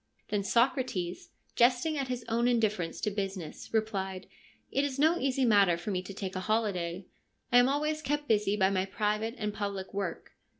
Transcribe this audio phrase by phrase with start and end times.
[0.29, 4.25] Then Socrates, jesting at his own indifference to business, replied:'
[4.71, 7.05] It is no easy matter for me to take a holiday.
[7.51, 10.31] I am always kept busy by my private and public work.